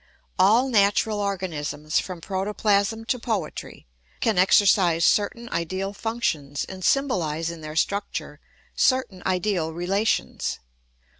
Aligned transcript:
All 0.39 0.67
natural 0.67 1.19
organisms, 1.19 1.99
from 1.99 2.21
protoplasm 2.21 3.05
to 3.05 3.19
poetry, 3.19 3.85
can 4.19 4.35
exercise 4.39 5.05
certain 5.05 5.47
ideal 5.49 5.93
functions 5.93 6.65
and 6.65 6.83
symbolise 6.83 7.51
in 7.51 7.61
their 7.61 7.75
structure 7.75 8.39
certain 8.75 9.21
ideal 9.27 9.71
relations. 9.73 10.57